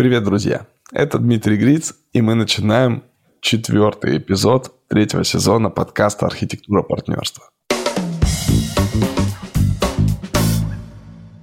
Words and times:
Привет, 0.00 0.24
друзья! 0.24 0.66
Это 0.92 1.18
Дмитрий 1.18 1.58
Гриц, 1.58 1.92
и 2.14 2.22
мы 2.22 2.34
начинаем 2.34 3.04
четвертый 3.42 4.16
эпизод 4.16 4.72
третьего 4.88 5.24
сезона 5.24 5.68
подкаста 5.68 6.24
«Архитектура 6.24 6.82
партнерства». 6.82 7.44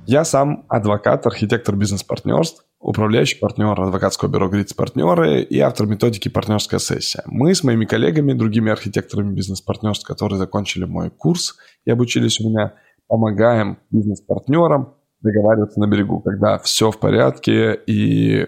Я 0.08 0.26
сам 0.26 0.66
адвокат, 0.70 1.28
архитектор 1.28 1.76
бизнес-партнерств, 1.76 2.66
управляющий 2.80 3.38
партнер 3.38 3.80
адвокатского 3.80 4.28
бюро 4.28 4.50
«Гриц 4.50 4.74
Партнеры» 4.74 5.44
и 5.44 5.60
автор 5.60 5.86
методики 5.86 6.28
«Партнерская 6.28 6.80
сессия». 6.80 7.22
Мы 7.28 7.54
с 7.54 7.64
моими 7.64 7.86
коллегами, 7.86 8.34
другими 8.34 8.72
архитекторами 8.72 9.36
бизнес-партнерств, 9.36 10.04
которые 10.04 10.40
закончили 10.40 10.86
мой 10.86 11.12
курс 11.12 11.58
и 11.86 11.92
обучились 11.92 12.40
у 12.40 12.50
меня, 12.50 12.74
помогаем 13.08 13.78
бизнес-партнерам 13.92 14.96
договариваться 15.22 15.80
на 15.80 15.88
берегу, 15.88 16.20
когда 16.22 16.60
все 16.60 16.92
в 16.92 17.00
порядке 17.00 17.74
и 17.88 18.46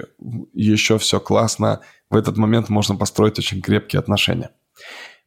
еще 0.54 0.98
все 0.98 1.20
классно. 1.20 1.82
В 2.10 2.16
этот 2.16 2.38
момент 2.38 2.70
можно 2.70 2.96
построить 2.96 3.40
очень 3.40 3.62
крепкие 3.62 4.00
отношения. 4.00 4.52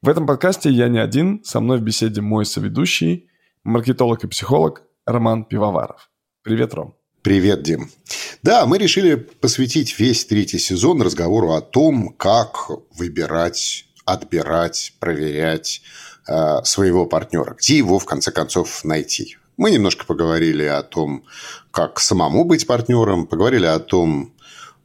В 0.00 0.08
этом 0.08 0.26
подкасте 0.26 0.70
я 0.70 0.88
не 0.88 0.98
один, 0.98 1.42
со 1.44 1.60
мной 1.60 1.78
в 1.78 1.82
беседе 1.82 2.20
мой 2.20 2.44
соведущий, 2.44 3.28
маркетолог 3.64 4.24
и 4.24 4.28
психолог 4.28 4.82
Роман 5.06 5.44
Пивоваров. 5.44 6.10
Привет, 6.42 6.74
Ром. 6.74 6.96
Привет, 7.22 7.62
Дим. 7.62 7.88
Да, 8.42 8.66
мы 8.66 8.78
решили 8.78 9.14
посвятить 9.14 9.96
весь 10.00 10.24
третий 10.24 10.58
сезон 10.58 11.00
разговору 11.02 11.52
о 11.52 11.60
том, 11.60 12.12
как 12.16 12.68
выбирать, 12.96 13.84
отбирать, 14.04 14.94
проверять 14.98 15.82
э, 16.26 16.64
своего 16.64 17.06
партнера, 17.06 17.54
где 17.56 17.78
его 17.78 18.00
в 18.00 18.04
конце 18.04 18.32
концов 18.32 18.82
найти. 18.82 19.36
Мы 19.56 19.70
немножко 19.70 20.06
поговорили 20.06 20.64
о 20.64 20.82
том, 20.82 21.24
как 21.70 22.00
самому 22.00 22.44
быть 22.44 22.66
партнером, 22.66 23.26
поговорили 23.26 23.66
о 23.66 23.78
том, 23.78 24.32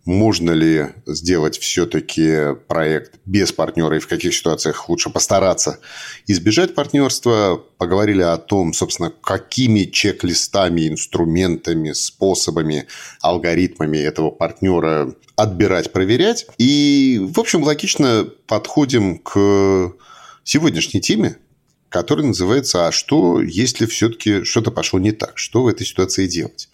можно 0.07 0.51
ли 0.51 0.87
сделать 1.05 1.59
все-таки 1.59 2.55
проект 2.67 3.19
без 3.25 3.51
партнера 3.51 3.97
и 3.97 3.99
в 3.99 4.07
каких 4.07 4.33
ситуациях 4.33 4.87
лучше 4.87 5.09
постараться 5.09 5.79
избежать 6.25 6.73
партнерства. 6.73 7.61
Поговорили 7.77 8.21
о 8.21 8.37
том, 8.37 8.73
собственно, 8.73 9.11
какими 9.21 9.83
чек-листами, 9.83 10.87
инструментами, 10.87 11.91
способами, 11.91 12.87
алгоритмами 13.21 13.97
этого 13.97 14.31
партнера 14.31 15.13
отбирать, 15.35 15.91
проверять. 15.91 16.47
И, 16.57 17.19
в 17.21 17.39
общем, 17.39 17.63
логично 17.63 18.27
подходим 18.47 19.19
к 19.19 19.93
сегодняшней 20.45 21.01
теме, 21.01 21.37
который 21.89 22.25
называется 22.25 22.87
«А 22.87 22.91
что, 22.91 23.41
если 23.41 23.85
все-таки 23.85 24.43
что-то 24.43 24.71
пошло 24.71 24.99
не 24.99 25.11
так? 25.11 25.37
Что 25.37 25.63
в 25.63 25.67
этой 25.67 25.85
ситуации 25.85 26.27
делать?» 26.27 26.69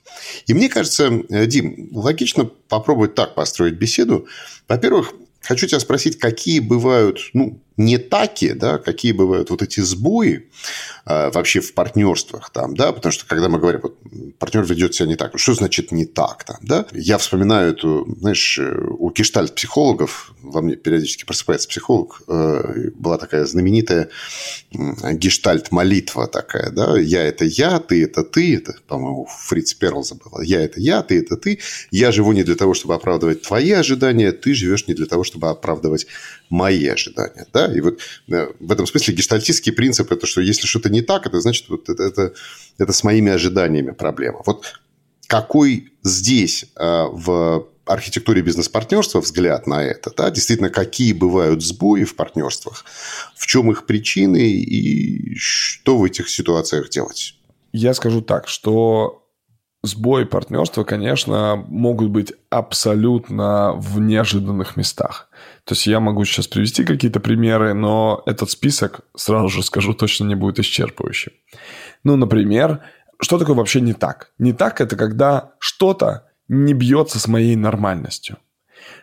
И 0.47 0.53
мне 0.53 0.69
кажется, 0.69 1.11
э, 1.29 1.45
Дим, 1.45 1.89
логично 1.91 2.45
попробовать 2.45 3.15
так 3.15 3.35
построить 3.35 3.75
беседу. 3.75 4.27
Во-первых, 4.67 5.13
хочу 5.41 5.67
тебя 5.67 5.79
спросить, 5.79 6.19
какие 6.19 6.59
бывают, 6.59 7.19
ну, 7.33 7.61
не 7.77 7.97
таки, 7.97 8.53
да, 8.53 8.77
какие 8.77 9.11
бывают 9.11 9.49
вот 9.49 9.61
эти 9.61 9.79
сбои 9.79 10.49
э, 11.05 11.31
вообще 11.31 11.59
в 11.59 11.73
партнерствах 11.73 12.51
там, 12.51 12.75
да, 12.75 12.91
потому 12.91 13.11
что 13.11 13.25
когда 13.25 13.49
мы 13.49 13.59
говорим, 13.59 13.81
вот, 13.81 13.97
партнер 14.37 14.63
ведет 14.63 14.93
себя 14.93 15.07
не 15.07 15.15
так, 15.15 15.37
что 15.39 15.53
значит 15.53 15.91
не 15.91 16.05
так 16.05 16.43
там, 16.43 16.57
да? 16.61 16.85
Я 16.91 17.17
вспоминаю 17.17 17.71
эту, 17.71 18.07
знаешь, 18.19 18.59
у 18.59 19.09
гештальт-психологов, 19.09 20.33
во 20.41 20.61
мне 20.61 20.75
периодически 20.75 21.25
просыпается 21.25 21.67
психолог, 21.67 22.21
э, 22.27 22.91
была 22.95 23.17
такая 23.17 23.45
знаменитая 23.45 24.09
гештальт-молитва 24.71 26.27
такая, 26.27 26.69
да, 26.71 26.99
я 26.99 27.23
это 27.23 27.45
я, 27.45 27.79
ты 27.79 28.03
это 28.03 28.23
ты, 28.23 28.57
это, 28.57 28.75
по-моему, 28.87 29.27
Фриц 29.47 29.73
Перл 29.73 30.03
забыла, 30.03 30.41
я 30.41 30.61
это 30.61 30.79
я, 30.79 31.01
ты 31.01 31.19
это 31.19 31.37
ты, 31.37 31.59
я 31.91 32.11
живу 32.11 32.33
не 32.33 32.43
для 32.43 32.55
того, 32.55 32.73
чтобы 32.73 32.95
оправдывать 32.95 33.41
твои 33.41 33.71
ожидания, 33.71 34.31
ты 34.31 34.53
живешь 34.53 34.87
не 34.87 34.93
для 34.93 35.05
того, 35.05 35.23
чтобы 35.23 35.49
оправдывать 35.49 36.07
мои 36.49 36.85
ожидания, 36.87 37.47
да, 37.51 37.62
и 37.71 37.81
вот 37.81 37.99
э, 38.29 38.47
в 38.59 38.71
этом 38.71 38.87
смысле 38.87 39.13
гештальтистский 39.13 39.71
принцип– 39.71 40.11
это 40.11 40.25
что 40.27 40.41
если 40.41 40.67
что-то 40.67 40.89
не 40.89 41.01
так, 41.01 41.25
это 41.25 41.39
значит, 41.41 41.69
вот 41.69 41.89
это, 41.89 42.03
это, 42.03 42.33
это 42.77 42.93
с 42.93 43.03
моими 43.03 43.31
ожиданиями 43.31 43.91
проблема. 43.91 44.41
Вот 44.45 44.73
какой 45.27 45.93
здесь 46.03 46.65
э, 46.75 47.05
в 47.11 47.67
архитектуре 47.85 48.41
бизнес-партнерства 48.41 49.19
взгляд 49.19 49.67
на 49.67 49.83
это, 49.83 50.11
да, 50.15 50.29
действительно, 50.31 50.69
какие 50.69 51.13
бывают 51.13 51.63
сбои 51.63 52.03
в 52.03 52.15
партнерствах, 52.15 52.85
в 53.35 53.45
чем 53.45 53.71
их 53.71 53.85
причины 53.85 54.51
и 54.51 55.35
что 55.35 55.97
в 55.97 56.03
этих 56.03 56.29
ситуациях 56.29 56.89
делать? 56.89 57.35
Я 57.73 57.93
скажу 57.93 58.21
так, 58.21 58.47
что 58.47 59.22
сбои 59.83 60.23
партнерства, 60.23 60.83
конечно, 60.85 61.63
могут 61.67 62.09
быть 62.09 62.33
абсолютно 62.49 63.73
в 63.73 63.99
неожиданных 63.99 64.77
местах. 64.77 65.29
То 65.65 65.73
есть 65.73 65.87
я 65.87 65.99
могу 65.99 66.23
сейчас 66.25 66.47
привести 66.47 66.85
какие-то 66.85 67.19
примеры, 67.19 67.73
но 67.73 68.23
этот 68.25 68.49
список, 68.49 69.01
сразу 69.15 69.49
же 69.49 69.61
скажу, 69.61 69.93
точно 69.93 70.25
не 70.25 70.35
будет 70.35 70.59
исчерпывающим. 70.59 71.33
Ну, 72.03 72.15
например, 72.15 72.79
что 73.21 73.37
такое 73.37 73.55
вообще 73.55 73.81
не 73.81 73.93
так? 73.93 74.31
Не 74.39 74.53
так 74.53 74.79
это 74.79 74.95
когда 74.95 75.51
что-то 75.59 76.27
не 76.47 76.73
бьется 76.73 77.19
с 77.19 77.27
моей 77.27 77.55
нормальностью. 77.55 78.37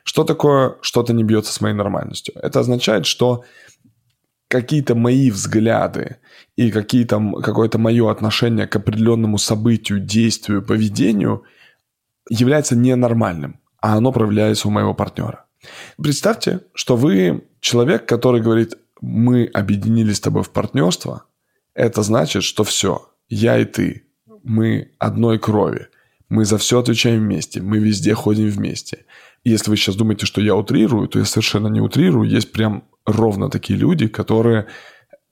Что 0.04 0.24
такое 0.24 0.76
что-то 0.80 1.12
не 1.12 1.24
бьется 1.24 1.52
с 1.52 1.60
моей 1.60 1.74
нормальностью? 1.74 2.34
Это 2.42 2.60
означает, 2.60 3.06
что 3.06 3.44
какие-то 4.50 4.96
мои 4.96 5.30
взгляды 5.30 6.16
и 6.56 6.72
какие-то, 6.72 7.20
какое-то 7.40 7.78
мое 7.78 8.10
отношение 8.10 8.66
к 8.66 8.74
определенному 8.74 9.38
событию, 9.38 10.00
действию, 10.00 10.60
поведению 10.66 11.44
является 12.28 12.74
ненормальным, 12.74 13.60
а 13.80 13.96
оно 13.96 14.10
проявляется 14.10 14.66
у 14.66 14.72
моего 14.72 14.92
партнера. 14.92 15.44
Представьте, 15.96 16.62
что 16.74 16.96
вы 16.96 17.44
человек, 17.60 18.06
который 18.06 18.40
говорит, 18.40 18.74
мы 19.00 19.46
объединились 19.46 20.16
с 20.16 20.20
тобой 20.20 20.42
в 20.42 20.50
партнерство, 20.50 21.26
это 21.74 22.02
значит, 22.02 22.42
что 22.42 22.64
все, 22.64 23.08
я 23.28 23.56
и 23.56 23.64
ты, 23.64 24.06
мы 24.42 24.90
одной 24.98 25.38
крови, 25.38 25.86
мы 26.28 26.44
за 26.44 26.58
все 26.58 26.80
отвечаем 26.80 27.20
вместе, 27.20 27.62
мы 27.62 27.78
везде 27.78 28.14
ходим 28.14 28.48
вместе. 28.48 29.04
Если 29.44 29.70
вы 29.70 29.76
сейчас 29.76 29.94
думаете, 29.94 30.26
что 30.26 30.40
я 30.40 30.56
утрирую, 30.56 31.06
то 31.06 31.20
я 31.20 31.24
совершенно 31.24 31.68
не 31.68 31.80
утрирую. 31.80 32.28
Есть 32.28 32.52
прям 32.52 32.84
ровно 33.06 33.50
такие 33.50 33.78
люди, 33.78 34.08
которые 34.08 34.66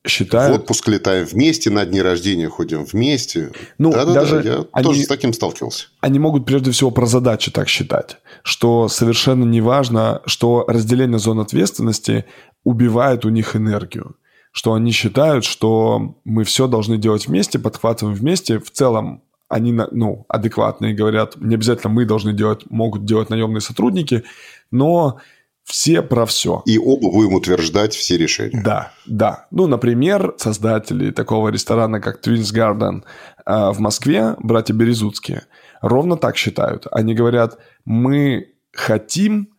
считают... 0.06 0.56
В 0.56 0.60
отпуск 0.60 0.88
летаем 0.88 1.26
вместе, 1.26 1.70
на 1.70 1.84
дни 1.84 2.00
рождения 2.00 2.48
ходим 2.48 2.84
вместе. 2.84 3.52
Ну, 3.78 3.92
да, 3.92 4.04
да, 4.04 4.14
даже 4.14 4.42
да, 4.42 4.48
я 4.48 4.64
они, 4.72 4.84
тоже 4.84 5.02
с 5.02 5.06
таким 5.06 5.32
сталкивался. 5.32 5.88
Они 6.00 6.18
могут 6.18 6.46
прежде 6.46 6.70
всего 6.70 6.90
про 6.90 7.06
задачи 7.06 7.50
так 7.50 7.68
считать, 7.68 8.18
что 8.42 8.88
совершенно 8.88 9.44
не 9.44 9.60
важно, 9.60 10.22
что 10.26 10.64
разделение 10.66 11.18
зон 11.18 11.40
ответственности 11.40 12.24
убивает 12.64 13.24
у 13.24 13.28
них 13.28 13.56
энергию 13.56 14.16
что 14.50 14.74
они 14.74 14.90
считают, 14.90 15.44
что 15.44 16.16
мы 16.24 16.42
все 16.42 16.66
должны 16.66 16.96
делать 16.96 17.28
вместе, 17.28 17.60
подхватываем 17.60 18.16
вместе. 18.16 18.58
В 18.58 18.70
целом 18.72 19.22
они 19.48 19.72
ну, 19.72 20.26
адекватные, 20.28 20.94
говорят, 20.94 21.36
не 21.36 21.54
обязательно 21.54 21.92
мы 21.92 22.04
должны 22.04 22.32
делать, 22.32 22.68
могут 22.70 23.04
делать 23.04 23.30
наемные 23.30 23.60
сотрудники, 23.60 24.24
но 24.70 25.20
все 25.68 26.00
про 26.00 26.24
все. 26.24 26.62
И 26.64 26.78
оба 26.78 27.10
будем 27.10 27.34
утверждать 27.34 27.94
все 27.94 28.16
решения. 28.16 28.62
Да, 28.64 28.92
да. 29.06 29.46
Ну, 29.50 29.66
например, 29.66 30.34
создатели 30.38 31.10
такого 31.10 31.50
ресторана, 31.50 32.00
как 32.00 32.26
Twins 32.26 32.54
Garden 32.54 33.04
э, 33.44 33.70
в 33.72 33.78
Москве, 33.78 34.34
братья 34.38 34.72
Березутские, 34.72 35.42
ровно 35.82 36.16
так 36.16 36.38
считают. 36.38 36.86
Они 36.90 37.14
говорят, 37.14 37.58
мы 37.84 38.54
хотим 38.72 39.50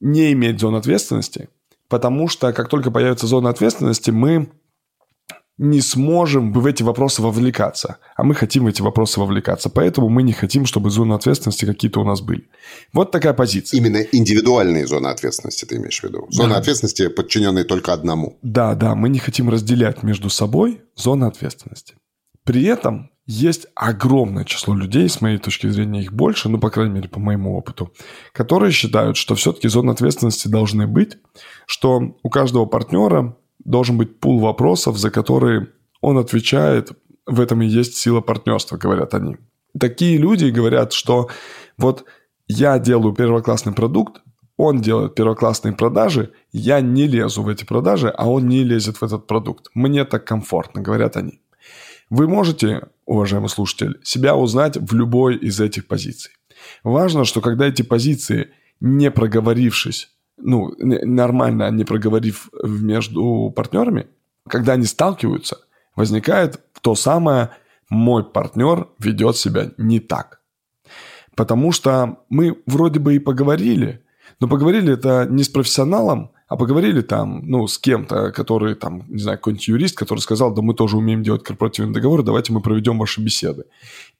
не 0.00 0.32
иметь 0.32 0.60
зон 0.60 0.76
ответственности, 0.76 1.50
потому 1.88 2.28
что 2.28 2.54
как 2.54 2.68
только 2.68 2.90
появится 2.90 3.26
зона 3.26 3.50
ответственности, 3.50 4.10
мы 4.10 4.50
не 5.60 5.82
сможем 5.82 6.54
в 6.54 6.64
эти 6.64 6.82
вопросы 6.82 7.20
вовлекаться. 7.20 7.98
А 8.16 8.24
мы 8.24 8.34
хотим 8.34 8.64
в 8.64 8.68
эти 8.68 8.80
вопросы 8.80 9.20
вовлекаться. 9.20 9.68
Поэтому 9.68 10.08
мы 10.08 10.22
не 10.22 10.32
хотим, 10.32 10.64
чтобы 10.64 10.88
зоны 10.88 11.12
ответственности 11.12 11.66
какие-то 11.66 12.00
у 12.00 12.04
нас 12.04 12.22
были. 12.22 12.48
Вот 12.94 13.10
такая 13.10 13.34
позиция. 13.34 13.76
Именно 13.76 13.98
индивидуальные 13.98 14.86
зоны 14.86 15.08
ответственности 15.08 15.66
ты 15.66 15.76
имеешь 15.76 16.00
в 16.00 16.04
виду? 16.04 16.26
Зоны 16.30 16.54
да. 16.54 16.60
ответственности, 16.60 17.08
подчиненные 17.08 17.64
только 17.64 17.92
одному. 17.92 18.38
Да, 18.40 18.74
да. 18.74 18.94
Мы 18.94 19.10
не 19.10 19.18
хотим 19.18 19.50
разделять 19.50 20.02
между 20.02 20.30
собой 20.30 20.80
зоны 20.96 21.26
ответственности. 21.26 21.94
При 22.44 22.64
этом 22.64 23.10
есть 23.26 23.66
огромное 23.74 24.46
число 24.46 24.74
людей, 24.74 25.10
с 25.10 25.20
моей 25.20 25.36
точки 25.36 25.68
зрения 25.68 26.00
их 26.00 26.14
больше, 26.14 26.48
ну, 26.48 26.58
по 26.58 26.70
крайней 26.70 26.94
мере, 26.94 27.10
по 27.10 27.20
моему 27.20 27.54
опыту, 27.54 27.92
которые 28.32 28.72
считают, 28.72 29.18
что 29.18 29.34
все-таки 29.34 29.68
зоны 29.68 29.90
ответственности 29.90 30.48
должны 30.48 30.86
быть, 30.86 31.18
что 31.66 32.16
у 32.22 32.30
каждого 32.30 32.64
партнера 32.64 33.36
должен 33.64 33.96
быть 33.98 34.18
пул 34.20 34.40
вопросов, 34.40 34.98
за 34.98 35.10
которые 35.10 35.68
он 36.00 36.18
отвечает. 36.18 36.92
В 37.26 37.40
этом 37.40 37.62
и 37.62 37.66
есть 37.66 37.94
сила 37.96 38.20
партнерства, 38.20 38.76
говорят 38.76 39.14
они. 39.14 39.36
Такие 39.78 40.18
люди 40.18 40.46
говорят, 40.46 40.92
что 40.92 41.28
вот 41.78 42.04
я 42.48 42.78
делаю 42.78 43.14
первоклассный 43.14 43.72
продукт, 43.72 44.22
он 44.56 44.80
делает 44.80 45.14
первоклассные 45.14 45.74
продажи, 45.74 46.32
я 46.52 46.80
не 46.80 47.06
лезу 47.06 47.42
в 47.42 47.48
эти 47.48 47.64
продажи, 47.64 48.08
а 48.08 48.28
он 48.28 48.48
не 48.48 48.64
лезет 48.64 48.96
в 48.96 49.02
этот 49.02 49.26
продукт. 49.26 49.68
Мне 49.74 50.04
так 50.04 50.24
комфортно, 50.26 50.82
говорят 50.82 51.16
они. 51.16 51.40
Вы 52.10 52.26
можете, 52.26 52.88
уважаемый 53.06 53.48
слушатель, 53.48 54.00
себя 54.02 54.36
узнать 54.36 54.76
в 54.76 54.94
любой 54.94 55.36
из 55.36 55.60
этих 55.60 55.86
позиций. 55.86 56.32
Важно, 56.82 57.24
что 57.24 57.40
когда 57.40 57.66
эти 57.66 57.82
позиции 57.82 58.50
не 58.80 59.10
проговорившись, 59.10 60.10
ну, 60.42 60.74
нормально 60.78 61.70
не 61.70 61.84
проговорив 61.84 62.50
между 62.62 63.52
партнерами, 63.54 64.06
когда 64.48 64.74
они 64.74 64.84
сталкиваются, 64.84 65.58
возникает 65.96 66.60
то 66.80 66.94
самое 66.94 67.50
«мой 67.88 68.24
партнер 68.24 68.88
ведет 68.98 69.36
себя 69.36 69.70
не 69.76 70.00
так». 70.00 70.40
Потому 71.34 71.72
что 71.72 72.18
мы 72.28 72.62
вроде 72.66 73.00
бы 73.00 73.14
и 73.14 73.18
поговорили, 73.18 74.02
но 74.40 74.48
поговорили 74.48 74.94
это 74.94 75.26
не 75.28 75.42
с 75.42 75.48
профессионалом, 75.48 76.32
а 76.50 76.56
поговорили 76.56 77.00
там, 77.00 77.42
ну, 77.46 77.68
с 77.68 77.78
кем-то, 77.78 78.32
который 78.32 78.74
там, 78.74 79.04
не 79.08 79.22
знаю, 79.22 79.38
какой-нибудь 79.38 79.68
юрист, 79.68 79.96
который 79.96 80.18
сказал, 80.18 80.52
да 80.52 80.62
мы 80.62 80.74
тоже 80.74 80.96
умеем 80.96 81.22
делать 81.22 81.44
корпоративные 81.44 81.94
договоры, 81.94 82.24
давайте 82.24 82.52
мы 82.52 82.60
проведем 82.60 82.98
ваши 82.98 83.20
беседы. 83.20 83.66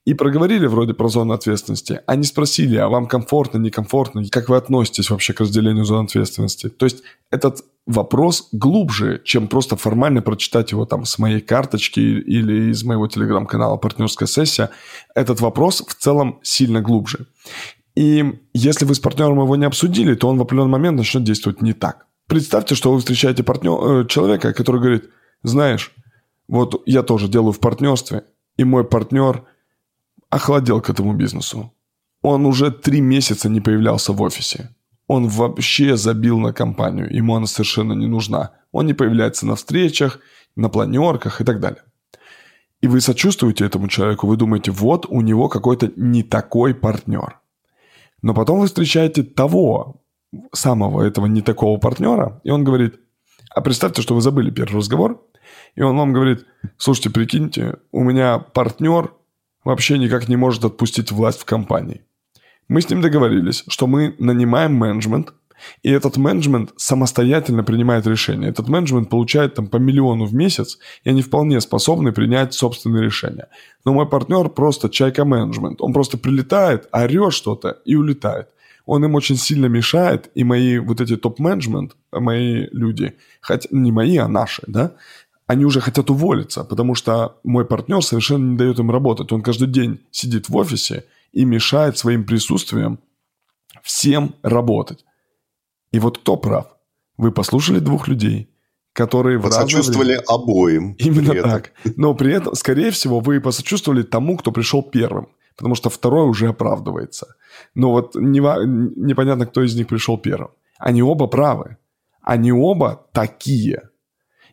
И 0.07 0.15
проговорили 0.15 0.69
вроде 0.69 0.95
про 0.95 1.09
зону 1.09 1.35
ответственности, 1.35 2.03
не 2.09 2.23
спросили, 2.23 2.77
а 2.77 2.89
вам 2.89 3.09
комфортно, 3.09 3.59
некомфортно, 3.59 4.23
как 4.31 4.49
вы 4.49 4.57
относитесь 4.57 5.11
вообще 5.11 5.33
к 5.33 5.41
разделению 5.41 5.85
зон 5.85 6.05
ответственности. 6.05 6.69
То 6.69 6.87
есть 6.87 7.03
этот 7.33 7.65
вопрос 7.85 8.49
глубже, 8.53 9.21
чем 9.25 9.49
просто 9.49 9.75
формально 9.75 10.23
прочитать 10.23 10.71
его 10.71 10.85
там 10.85 11.07
с 11.07 11.19
моей 11.19 11.41
карточки 11.41 11.99
или 11.99 12.71
из 12.71 12.85
моего 12.85 13.09
телеграм-канала 13.09 13.77
«Партнерская 13.77 14.29
сессия». 14.29 14.71
Этот 15.17 15.41
вопрос 15.41 15.83
в 15.85 15.95
целом 15.97 16.39
сильно 16.45 16.81
глубже. 16.81 17.27
И 17.97 18.39
если 18.55 18.85
вы 18.85 18.95
с 18.95 19.01
партнером 19.01 19.41
его 19.41 19.57
не 19.57 19.67
обсудили, 19.67 20.15
то 20.15 20.29
он 20.29 20.39
в 20.39 20.43
определенный 20.43 20.71
момент 20.71 20.97
начнет 20.97 21.25
действовать 21.25 21.61
не 21.61 21.73
так. 21.73 22.07
Представьте, 22.31 22.77
что 22.77 22.93
вы 22.93 23.01
встречаете 23.01 23.43
партнер, 23.43 23.73
э, 23.73 24.07
человека, 24.07 24.53
который 24.53 24.81
говорит, 24.81 25.11
знаешь, 25.43 25.93
вот 26.47 26.81
я 26.87 27.03
тоже 27.03 27.27
делаю 27.27 27.51
в 27.51 27.59
партнерстве, 27.59 28.23
и 28.57 28.63
мой 28.63 28.85
партнер 28.85 29.43
охладел 30.29 30.81
к 30.81 30.89
этому 30.91 31.13
бизнесу. 31.13 31.73
Он 32.23 32.47
уже 32.47 32.71
три 32.71 33.01
месяца 33.01 33.49
не 33.49 33.61
появлялся 33.61 34.13
в 34.13 34.23
офисе. 34.23 34.71
Он 35.09 35.27
вообще 35.27 35.97
забил 35.97 36.39
на 36.39 36.53
компанию, 36.53 37.13
ему 37.13 37.35
она 37.35 37.47
совершенно 37.47 37.95
не 37.95 38.07
нужна. 38.07 38.53
Он 38.71 38.87
не 38.87 38.95
появляется 38.95 39.45
на 39.45 39.57
встречах, 39.57 40.21
на 40.55 40.69
планерках 40.69 41.41
и 41.41 41.45
так 41.45 41.59
далее. 41.59 41.83
И 42.81 42.87
вы 42.87 43.01
сочувствуете 43.01 43.65
этому 43.65 43.89
человеку, 43.89 44.29
вы 44.29 44.37
думаете, 44.37 44.71
вот 44.71 45.05
у 45.09 45.21
него 45.21 45.49
какой-то 45.49 45.91
не 45.97 46.23
такой 46.23 46.75
партнер. 46.75 47.41
Но 48.23 48.35
потом 48.35 48.61
вы 48.61 48.67
встречаете 48.69 49.25
того, 49.25 50.00
самого 50.53 51.03
этого 51.03 51.27
не 51.27 51.43
такого 51.43 51.79
партнера, 51.79 52.41
и 52.45 52.51
он 52.51 52.65
говорит, 52.65 53.01
а 53.55 53.61
представьте, 53.61 54.03
что 54.03 54.15
вы 54.15 54.21
забыли 54.21 54.51
первый 54.51 54.79
разговор, 54.79 55.25
и 55.75 55.83
он 55.83 55.97
вам 55.97 56.13
говорит, 56.13 56.47
слушайте, 56.77 57.11
прикиньте, 57.11 57.79
у 57.93 58.03
меня 58.03 58.39
партнер 58.39 59.13
вообще 59.65 59.99
никак 59.99 60.29
не 60.29 60.37
может 60.37 60.65
отпустить 60.65 61.11
власть 61.11 61.41
в 61.41 61.45
компании. 61.45 62.03
Мы 62.69 62.81
с 62.81 62.89
ним 62.89 63.01
договорились, 63.01 63.65
что 63.69 63.87
мы 63.87 64.15
нанимаем 64.19 64.75
менеджмент, 64.75 65.35
и 65.83 65.91
этот 65.91 66.17
менеджмент 66.17 66.73
самостоятельно 66.77 67.65
принимает 67.65 68.07
решения. 68.07 68.49
Этот 68.49 68.69
менеджмент 68.69 69.11
получает 69.11 69.55
там 69.55 69.67
по 69.67 69.77
миллиону 69.77 70.25
в 70.25 70.35
месяц, 70.35 70.79
и 71.05 71.11
они 71.11 71.21
вполне 71.21 71.61
способны 71.61 72.13
принять 72.13 72.55
собственные 72.55 73.03
решения. 73.03 73.49
Но 73.85 73.93
мой 73.93 74.09
партнер 74.09 74.49
просто 74.49 74.89
чайка 74.89 75.25
менеджмент. 75.25 75.83
Он 75.83 75.93
просто 75.93 76.17
прилетает, 76.17 76.89
орет 76.93 77.35
что-то 77.35 77.81
и 77.85 77.95
улетает 77.95 78.49
он 78.87 79.05
им 79.05 79.15
очень 79.15 79.37
сильно 79.37 79.67
мешает, 79.67 80.31
и 80.35 80.45
мои 80.45 80.79
вот 80.79 81.01
эти 81.01 81.17
топ-менеджмент, 81.17 81.97
мои 82.13 82.67
люди, 82.73 83.15
хотя 83.41 83.69
не 83.71 83.93
мои, 83.93 84.17
а 84.17 84.29
наши, 84.29 84.63
да, 84.67 84.95
они 85.47 85.65
уже 85.65 85.81
хотят 85.81 86.11
уволиться, 86.11 86.63
потому 86.65 86.95
что 86.95 87.39
мой 87.43 87.65
партнер 87.65 88.03
совершенно 88.05 88.53
не 88.53 88.57
дает 88.57 88.79
им 88.79 88.91
работать. 88.91 89.33
Он 89.33 89.43
каждый 89.43 89.67
день 89.67 90.01
сидит 90.13 90.49
в 90.49 90.57
офисе 90.57 91.07
и 91.33 91.45
мешает 91.45 91.99
своим 91.99 92.25
присутствием 92.25 93.01
всем 93.83 94.35
работать. 94.43 95.05
И 95.93 95.99
вот 95.99 96.19
кто 96.19 96.37
прав? 96.37 96.67
Вы 97.17 97.33
послушали 97.33 97.81
двух 97.81 98.07
людей, 98.07 98.49
которые 98.93 99.39
в 99.39 99.43
Посочувствовали 99.43 100.13
время... 100.13 100.25
обоим. 100.29 100.93
Именно 100.99 101.43
так. 101.43 101.73
Но 101.97 102.15
при 102.15 102.33
этом, 102.33 102.55
скорее 102.55 102.93
всего, 102.93 103.21
вы 103.21 103.41
посочувствовали 103.41 104.03
тому, 104.03 104.37
кто 104.37 104.53
пришел 104.53 104.83
первым 104.83 105.29
потому 105.61 105.75
что 105.75 105.91
второй 105.91 106.27
уже 106.27 106.49
оправдывается. 106.49 107.37
Но 107.75 107.91
вот 107.93 108.15
не, 108.15 108.41
непонятно, 108.41 109.45
кто 109.45 109.63
из 109.63 109.77
них 109.77 109.89
пришел 109.89 110.17
первым. 110.17 110.53
Они 110.79 111.03
оба 111.03 111.27
правы. 111.27 111.77
Они 112.23 112.51
оба 112.51 113.07
такие. 113.13 113.91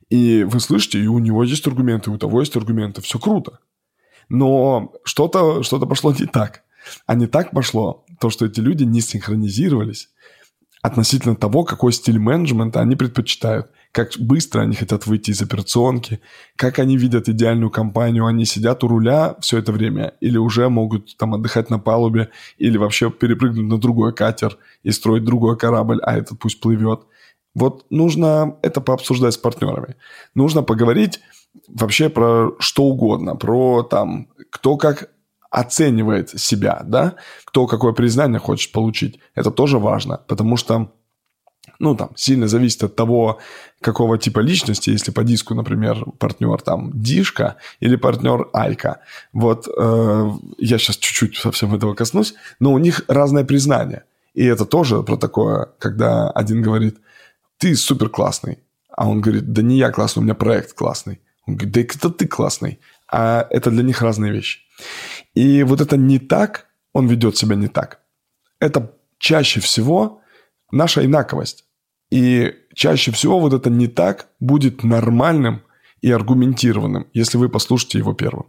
И 0.10 0.44
вы 0.44 0.60
слышите, 0.60 1.00
и 1.00 1.08
у 1.08 1.20
него 1.20 1.46
есть 1.46 1.66
аргументы, 1.66 2.12
и 2.12 2.14
у 2.14 2.18
того 2.18 2.42
есть 2.42 2.58
аргументы. 2.58 3.02
Все 3.02 3.20
круто. 3.20 3.60
Но 4.28 4.92
что-то 5.06 5.64
что 5.64 5.80
пошло 5.86 6.12
не 6.12 6.26
так. 6.26 6.64
А 7.06 7.16
не 7.16 7.28
так 7.28 7.52
пошло 7.52 8.04
то, 8.20 8.30
что 8.30 8.46
эти 8.46 8.60
люди 8.60 8.84
не 8.84 9.00
синхронизировались 9.00 10.10
относительно 10.82 11.38
того, 11.38 11.64
какой 11.64 11.94
стиль 11.94 12.20
менеджмента 12.20 12.82
они 12.82 12.98
предпочитают 12.98 13.72
как 13.92 14.12
быстро 14.20 14.62
они 14.62 14.76
хотят 14.76 15.08
выйти 15.08 15.32
из 15.32 15.42
операционки, 15.42 16.20
как 16.56 16.80
они 16.80 16.98
видят 16.98 17.30
идеальную 17.30 17.70
компанию, 17.70 18.26
они 18.26 18.46
сидят 18.46 18.84
у 18.84 18.88
руля 18.88 19.36
все 19.40 19.58
это 19.58 19.72
время 19.72 20.14
или 20.22 20.38
уже 20.38 20.70
могут 20.70 21.18
там 21.18 21.34
отдыхать 21.34 21.70
на 21.70 21.80
палубе 21.80 22.30
или 22.58 22.78
вообще 22.78 23.10
перепрыгнуть 23.10 23.68
на 23.68 23.78
другой 23.78 24.14
катер 24.14 24.58
и 24.84 24.92
строить 24.92 25.24
другой 25.24 25.58
корабль, 25.58 26.00
а 26.04 26.18
этот 26.18 26.40
пусть 26.40 26.60
плывет. 26.60 27.02
Вот 27.56 27.86
нужно 27.90 28.58
это 28.62 28.82
пообсуждать 28.82 29.34
с 29.34 29.38
партнерами. 29.38 29.96
Нужно 30.36 30.62
поговорить 30.62 31.20
вообще 31.68 32.10
про 32.10 32.52
что 32.60 32.84
угодно, 32.84 33.36
про 33.36 33.84
там, 33.84 34.28
кто 34.52 34.78
как 34.78 35.10
оценивает 35.50 36.30
себя, 36.40 36.84
да, 36.86 37.16
кто 37.46 37.68
какое 37.68 37.94
признание 37.94 38.40
хочет 38.40 38.72
получить. 38.72 39.20
Это 39.34 39.50
тоже 39.50 39.80
важно, 39.80 40.22
потому 40.28 40.58
что 40.58 40.92
ну, 41.80 41.96
там, 41.96 42.10
сильно 42.16 42.48
зависит 42.48 42.84
от 42.84 42.96
того, 42.96 43.40
какого 43.82 44.18
типа 44.18 44.40
личности, 44.40 44.90
если 44.90 45.12
по 45.12 45.24
диску, 45.24 45.54
например, 45.54 46.06
партнер 46.18 46.62
там 46.62 46.92
Дишка 46.94 47.58
или 47.80 47.96
партнер 47.96 48.50
Айка. 48.54 49.02
Вот 49.34 49.68
э, 49.68 50.32
я 50.58 50.78
сейчас 50.78 50.98
чуть-чуть 50.98 51.38
совсем 51.38 51.76
этого 51.76 51.94
коснусь, 51.94 52.34
но 52.60 52.74
у 52.74 52.78
них 52.80 53.04
разное 53.08 53.44
признание. 53.44 54.04
И 54.34 54.44
это 54.46 54.66
тоже 54.66 55.04
про 55.04 55.18
такое, 55.18 55.70
когда 55.80 56.30
один 56.32 56.62
говорит, 56.62 56.98
ты 57.58 57.76
супер 57.76 58.10
классный, 58.10 58.60
а 58.90 59.08
он 59.08 59.22
говорит, 59.22 59.52
да 59.52 59.62
не 59.62 59.78
я 59.78 59.92
классный, 59.92 60.22
у 60.22 60.24
меня 60.24 60.36
проект 60.36 60.74
классный. 60.74 61.22
Он 61.46 61.56
говорит, 61.56 61.74
да 61.74 61.82
это 61.82 62.10
ты 62.10 62.28
классный. 62.28 62.80
А 63.12 63.48
это 63.50 63.72
для 63.72 63.84
них 63.84 64.02
разные 64.02 64.34
вещи. 64.34 64.60
И 65.34 65.64
вот 65.64 65.82
это 65.82 65.98
не 65.98 66.20
так, 66.20 66.66
он 66.94 67.08
ведет 67.08 67.38
себя 67.38 67.56
не 67.56 67.68
так. 67.68 68.00
Это 68.60 68.92
чаще 69.18 69.60
всего 69.60 70.22
наша 70.72 71.06
инаковость. 71.06 71.67
И 72.10 72.54
чаще 72.74 73.12
всего 73.12 73.40
вот 73.40 73.54
это 73.54 73.70
не 73.70 73.88
так 73.88 74.30
будет 74.40 74.84
нормальным 74.84 75.62
и 76.02 76.12
аргументированным, 76.12 77.08
если 77.14 77.38
вы 77.38 77.50
послушаете 77.50 77.98
его 77.98 78.14
первым. 78.14 78.48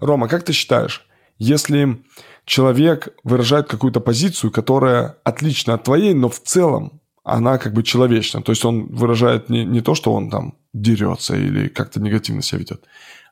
Рома, 0.00 0.28
как 0.28 0.44
ты 0.44 0.52
считаешь, 0.52 1.06
если 1.38 2.02
человек 2.44 3.08
выражает 3.22 3.68
какую-то 3.68 4.00
позицию, 4.00 4.50
которая 4.50 5.16
отлична 5.24 5.74
от 5.74 5.84
твоей, 5.84 6.14
но 6.14 6.28
в 6.28 6.40
целом 6.40 7.00
она 7.22 7.58
как 7.58 7.74
бы 7.74 7.82
человечна, 7.82 8.42
то 8.42 8.52
есть 8.52 8.64
он 8.64 8.86
выражает 8.86 9.50
не, 9.50 9.64
не 9.64 9.80
то, 9.80 9.94
что 9.94 10.12
он 10.12 10.30
там 10.30 10.54
дерется 10.72 11.36
или 11.36 11.68
как-то 11.68 12.00
негативно 12.00 12.42
себя 12.42 12.60
ведет, 12.60 12.84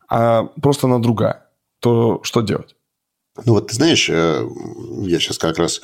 а 0.09 0.45
просто 0.63 0.87
она 0.87 0.99
другая, 0.99 1.47
то 1.81 2.21
что 2.23 2.43
делать? 2.43 2.77
Ну 3.45 3.55
вот 3.55 3.69
ты 3.69 3.75
знаешь, 3.75 4.09
э, 4.11 4.49
я 5.03 5.19
сейчас 5.19 5.39
как 5.39 5.59
раз 5.59 5.81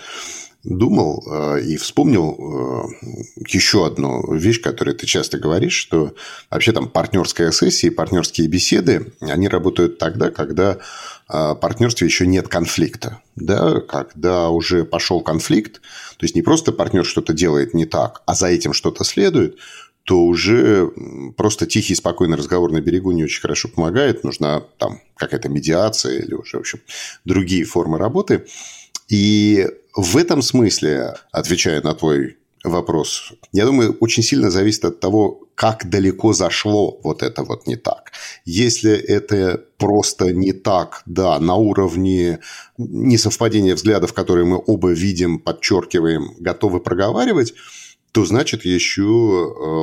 думал 0.64 1.22
э, 1.26 1.60
и 1.62 1.76
вспомнил 1.76 2.36
э, 2.38 3.06
еще 3.48 3.86
одну 3.86 4.34
вещь, 4.34 4.60
которую 4.60 4.96
ты 4.96 5.06
часто 5.06 5.38
говоришь, 5.38 5.74
что 5.74 6.14
вообще 6.50 6.72
там 6.72 6.88
партнерская 6.88 7.52
сессия 7.52 7.88
и 7.88 7.90
партнерские 7.90 8.48
беседы, 8.48 9.12
они 9.20 9.48
работают 9.48 9.98
тогда, 9.98 10.30
когда 10.30 10.72
э, 10.72 10.76
в 11.28 11.54
партнерстве 11.56 12.06
еще 12.06 12.26
нет 12.26 12.48
конфликта. 12.48 13.20
Да? 13.36 13.80
Когда 13.80 14.48
уже 14.48 14.84
пошел 14.84 15.20
конфликт, 15.20 15.82
то 16.16 16.24
есть 16.24 16.34
не 16.34 16.42
просто 16.42 16.72
партнер 16.72 17.04
что-то 17.04 17.34
делает 17.34 17.74
не 17.74 17.84
так, 17.84 18.22
а 18.24 18.34
за 18.34 18.46
этим 18.46 18.72
что-то 18.72 19.04
следует, 19.04 19.58
то 20.04 20.22
уже 20.24 20.90
просто 21.36 21.66
тихий, 21.66 21.94
спокойный 21.94 22.36
разговор 22.36 22.70
на 22.72 22.80
берегу 22.80 23.12
не 23.12 23.24
очень 23.24 23.40
хорошо 23.40 23.68
помогает. 23.68 24.22
Нужна 24.22 24.60
там 24.78 25.00
какая-то 25.16 25.48
медиация 25.48 26.20
или 26.20 26.34
уже, 26.34 26.58
в 26.58 26.60
общем, 26.60 26.80
другие 27.24 27.64
формы 27.64 27.96
работы. 27.96 28.44
И 29.08 29.68
в 29.94 30.16
этом 30.16 30.42
смысле, 30.42 31.14
отвечая 31.32 31.82
на 31.82 31.94
твой 31.94 32.36
вопрос, 32.64 33.32
я 33.52 33.66
думаю, 33.66 33.96
очень 34.00 34.22
сильно 34.22 34.50
зависит 34.50 34.84
от 34.84 35.00
того, 35.00 35.40
как 35.54 35.88
далеко 35.88 36.32
зашло 36.32 36.98
вот 37.02 37.22
это 37.22 37.44
вот 37.44 37.66
не 37.66 37.76
так. 37.76 38.12
Если 38.44 38.92
это 38.92 39.62
просто 39.76 40.32
не 40.32 40.52
так, 40.52 41.02
да, 41.06 41.38
на 41.38 41.54
уровне 41.54 42.40
несовпадения 42.78 43.74
взглядов, 43.74 44.12
которые 44.12 44.46
мы 44.46 44.62
оба 44.66 44.90
видим, 44.90 45.38
подчеркиваем, 45.38 46.34
готовы 46.38 46.80
проговаривать, 46.80 47.54
то 48.12 48.24
значит 48.24 48.64
еще 48.64 49.02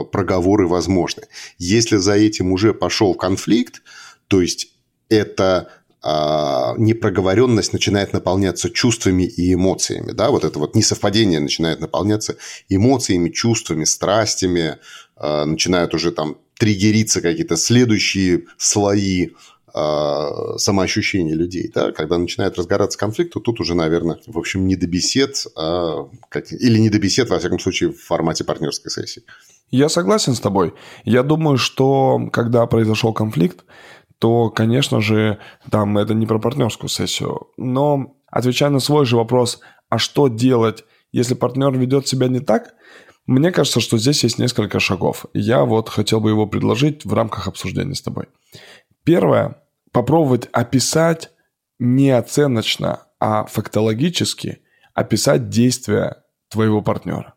э, 0.09 0.11
проговоры 0.11 0.67
возможны. 0.67 1.23
Если 1.57 1.97
за 1.97 2.13
этим 2.13 2.51
уже 2.51 2.73
пошел 2.73 3.13
конфликт, 3.13 3.81
то 4.27 4.41
есть 4.41 4.71
это 5.09 5.69
а, 6.03 6.73
непроговоренность 6.77 7.73
начинает 7.73 8.13
наполняться 8.13 8.69
чувствами 8.69 9.23
и 9.23 9.53
эмоциями. 9.53 10.11
Да? 10.13 10.31
Вот 10.31 10.43
это 10.43 10.57
вот 10.57 10.75
несовпадение 10.75 11.39
начинает 11.39 11.79
наполняться 11.79 12.37
эмоциями, 12.69 13.29
чувствами, 13.29 13.83
страстями. 13.83 14.77
А, 15.15 15.45
начинают 15.45 15.93
уже 15.93 16.11
там 16.11 16.37
триггериться 16.57 17.21
какие-то 17.21 17.55
следующие 17.55 18.45
слои 18.57 19.29
а, 19.73 20.57
самоощущения 20.57 21.35
людей. 21.35 21.71
Да? 21.73 21.91
Когда 21.91 22.17
начинает 22.17 22.57
разгораться 22.57 22.97
конфликт, 22.97 23.33
то 23.33 23.39
тут 23.39 23.59
уже, 23.59 23.75
наверное, 23.75 24.19
в 24.25 24.39
общем, 24.39 24.67
не 24.67 24.75
до 24.75 24.87
бесед, 24.87 25.45
а 25.55 26.09
как... 26.29 26.51
или 26.51 26.79
не 26.79 26.89
до 26.89 26.97
бесед, 26.97 27.29
во 27.29 27.37
всяком 27.37 27.59
случае, 27.59 27.91
в 27.91 27.99
формате 28.01 28.43
партнерской 28.43 28.89
сессии. 28.89 29.23
Я 29.69 29.87
согласен 29.87 30.33
с 30.33 30.41
тобой. 30.41 30.73
Я 31.05 31.23
думаю, 31.23 31.57
что 31.57 32.19
когда 32.33 32.65
произошел 32.65 33.13
конфликт, 33.13 33.63
то, 34.21 34.51
конечно 34.51 35.01
же, 35.01 35.39
там 35.71 35.97
это 35.97 36.13
не 36.13 36.27
про 36.27 36.37
партнерскую 36.37 36.89
сессию. 36.89 37.47
Но 37.57 38.17
отвечая 38.27 38.69
на 38.69 38.79
свой 38.79 39.03
же 39.03 39.17
вопрос, 39.17 39.61
а 39.89 39.97
что 39.97 40.27
делать, 40.27 40.85
если 41.11 41.33
партнер 41.33 41.71
ведет 41.71 42.07
себя 42.07 42.27
не 42.27 42.39
так, 42.39 42.75
мне 43.25 43.51
кажется, 43.51 43.79
что 43.79 43.97
здесь 43.97 44.23
есть 44.23 44.37
несколько 44.37 44.79
шагов. 44.79 45.25
Я 45.33 45.65
вот 45.65 45.89
хотел 45.89 46.21
бы 46.21 46.29
его 46.29 46.45
предложить 46.45 47.03
в 47.03 47.11
рамках 47.15 47.47
обсуждения 47.47 47.95
с 47.95 48.01
тобой. 48.03 48.27
Первое. 49.03 49.63
Попробовать 49.91 50.47
описать 50.51 51.31
не 51.79 52.11
оценочно, 52.11 53.07
а 53.19 53.45
фактологически 53.45 54.61
описать 54.93 55.49
действия 55.49 56.23
твоего 56.47 56.83
партнера. 56.83 57.33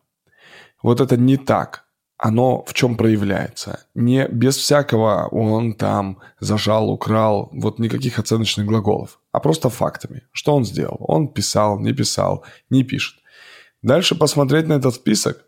Вот 0.82 1.00
это 1.00 1.16
не 1.16 1.38
так 1.38 1.83
оно 2.16 2.64
в 2.64 2.74
чем 2.74 2.96
проявляется. 2.96 3.86
Не 3.94 4.28
без 4.28 4.56
всякого 4.56 5.28
он 5.30 5.74
там 5.74 6.18
зажал, 6.40 6.90
украл, 6.90 7.50
вот 7.52 7.78
никаких 7.78 8.18
оценочных 8.18 8.66
глаголов, 8.66 9.20
а 9.32 9.40
просто 9.40 9.68
фактами. 9.68 10.22
Что 10.32 10.54
он 10.54 10.64
сделал? 10.64 10.98
Он 11.00 11.28
писал, 11.28 11.78
не 11.80 11.92
писал, 11.92 12.44
не 12.70 12.84
пишет. 12.84 13.16
Дальше 13.82 14.14
посмотреть 14.14 14.66
на 14.66 14.74
этот 14.74 14.94
список 14.94 15.44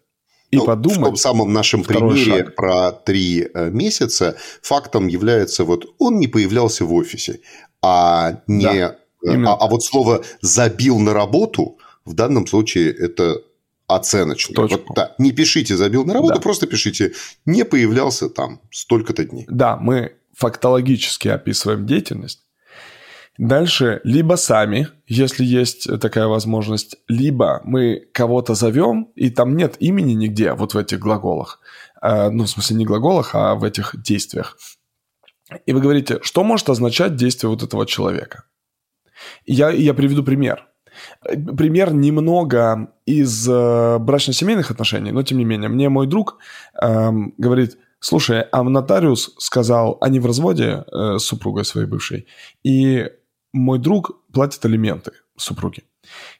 и 0.50 0.56
ну, 0.56 0.64
подумать. 0.66 0.98
В 0.98 1.04
том 1.04 1.16
самом 1.16 1.52
нашем 1.52 1.84
примере 1.84 2.44
шаг. 2.44 2.54
про 2.54 2.92
три 2.92 3.48
э, 3.52 3.70
месяца 3.70 4.36
фактом 4.62 5.06
является 5.08 5.64
вот 5.64 5.86
он 5.98 6.18
не 6.18 6.26
появлялся 6.26 6.84
в 6.84 6.92
офисе, 6.92 7.40
а 7.82 8.42
не 8.46 8.64
да, 8.64 8.96
а, 9.26 9.54
а 9.54 9.66
вот 9.68 9.82
слово 9.84 10.22
забил 10.40 10.98
на 10.98 11.14
работу 11.14 11.78
в 12.04 12.14
данном 12.14 12.46
случае 12.46 12.92
это 12.92 13.42
оценочно. 13.86 14.54
Точку. 14.54 14.80
Вот, 14.88 14.96
да, 14.96 15.14
не 15.18 15.32
пишите 15.32 15.76
«забил 15.76 16.04
на 16.04 16.14
работу», 16.14 16.34
да. 16.34 16.40
просто 16.40 16.66
пишите 16.66 17.12
«не 17.44 17.64
появлялся 17.64 18.28
там 18.28 18.60
столько-то 18.70 19.24
дней». 19.24 19.46
Да, 19.48 19.76
мы 19.76 20.16
фактологически 20.34 21.28
описываем 21.28 21.86
деятельность. 21.86 22.42
Дальше 23.38 24.00
либо 24.02 24.36
сами, 24.36 24.88
если 25.06 25.44
есть 25.44 25.88
такая 26.00 26.26
возможность, 26.26 26.96
либо 27.06 27.60
мы 27.64 28.08
кого-то 28.12 28.54
зовем, 28.54 29.12
и 29.14 29.28
там 29.30 29.56
нет 29.56 29.76
имени 29.78 30.14
нигде, 30.14 30.54
вот 30.54 30.74
в 30.74 30.78
этих 30.78 30.98
глаголах. 30.98 31.60
Э, 32.00 32.30
ну, 32.30 32.44
в 32.44 32.50
смысле, 32.50 32.76
не 32.76 32.86
глаголах, 32.86 33.34
а 33.34 33.54
в 33.54 33.64
этих 33.64 33.94
действиях. 34.02 34.56
И 35.66 35.72
вы 35.72 35.80
говорите, 35.80 36.18
что 36.22 36.44
может 36.44 36.68
означать 36.70 37.14
действие 37.16 37.50
вот 37.50 37.62
этого 37.62 37.86
человека? 37.86 38.44
я, 39.46 39.70
я 39.70 39.94
приведу 39.94 40.22
пример 40.22 40.66
пример 41.22 41.92
немного 41.92 42.92
из 43.06 43.48
э, 43.48 43.98
брачно-семейных 43.98 44.70
отношений, 44.70 45.12
но 45.12 45.22
тем 45.22 45.38
не 45.38 45.44
менее, 45.44 45.68
мне 45.68 45.88
мой 45.88 46.06
друг 46.06 46.38
э, 46.80 47.10
говорит, 47.38 47.78
слушай, 48.00 48.42
а 48.52 48.62
нотариус 48.62 49.34
сказал, 49.38 49.98
они 50.00 50.20
в 50.20 50.26
разводе 50.26 50.84
э, 50.86 51.18
с 51.18 51.22
супругой 51.22 51.64
своей 51.64 51.86
бывшей, 51.86 52.26
и 52.64 53.10
мой 53.52 53.78
друг 53.78 54.22
платит 54.32 54.64
алименты 54.64 55.12
супруге. 55.36 55.82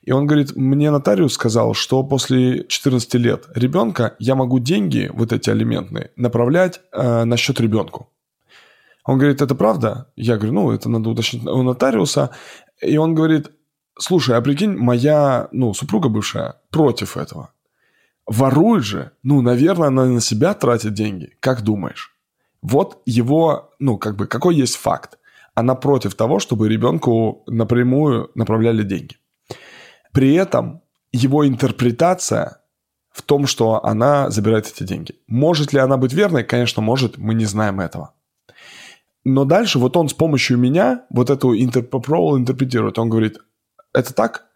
И 0.02 0.12
он 0.12 0.26
говорит, 0.26 0.54
мне 0.54 0.90
нотариус 0.90 1.34
сказал, 1.34 1.74
что 1.74 2.02
после 2.04 2.64
14 2.66 3.14
лет 3.14 3.46
ребенка 3.54 4.14
я 4.18 4.34
могу 4.34 4.58
деньги, 4.58 5.10
вот 5.12 5.32
эти 5.32 5.50
алиментные, 5.50 6.10
направлять 6.16 6.80
э, 6.92 7.24
на 7.24 7.36
счет 7.36 7.60
ребенку. 7.60 8.08
Он 9.04 9.18
говорит, 9.18 9.40
это 9.40 9.54
правда? 9.54 10.10
Я 10.16 10.36
говорю, 10.36 10.52
ну, 10.52 10.70
это 10.72 10.88
надо 10.88 11.10
уточнить 11.10 11.46
у 11.46 11.62
нотариуса. 11.62 12.30
И 12.82 12.96
он 12.96 13.14
говорит, 13.14 13.50
Слушай, 13.98 14.36
а 14.36 14.40
прикинь, 14.40 14.76
моя, 14.76 15.48
ну, 15.52 15.72
супруга 15.74 16.08
бывшая 16.08 16.56
против 16.70 17.16
этого. 17.16 17.50
Ворует 18.26 18.84
же. 18.84 19.12
Ну, 19.22 19.40
наверное, 19.40 19.88
она 19.88 20.04
на 20.04 20.20
себя 20.20 20.54
тратит 20.54 20.94
деньги. 20.94 21.36
Как 21.40 21.62
думаешь? 21.62 22.14
Вот 22.60 23.02
его, 23.06 23.70
ну, 23.78 23.96
как 23.96 24.16
бы, 24.16 24.26
какой 24.26 24.56
есть 24.56 24.76
факт? 24.76 25.18
Она 25.54 25.74
против 25.74 26.14
того, 26.14 26.38
чтобы 26.38 26.68
ребенку 26.68 27.42
напрямую 27.46 28.30
направляли 28.34 28.82
деньги. 28.82 29.16
При 30.12 30.34
этом 30.34 30.82
его 31.12 31.46
интерпретация 31.46 32.60
в 33.10 33.22
том, 33.22 33.46
что 33.46 33.82
она 33.82 34.28
забирает 34.28 34.66
эти 34.66 34.82
деньги. 34.82 35.14
Может 35.26 35.72
ли 35.72 35.78
она 35.78 35.96
быть 35.96 36.12
верной? 36.12 36.44
Конечно, 36.44 36.82
может, 36.82 37.16
мы 37.16 37.34
не 37.34 37.46
знаем 37.46 37.80
этого. 37.80 38.12
Но 39.24 39.44
дальше 39.44 39.78
вот 39.78 39.96
он 39.96 40.08
с 40.08 40.12
помощью 40.12 40.58
меня 40.58 41.06
вот 41.10 41.30
эту 41.30 41.56
интерпропробовал 41.56 42.36
интерпретирует. 42.36 42.98
Он 42.98 43.08
говорит, 43.08 43.38
это 43.96 44.14
так? 44.14 44.46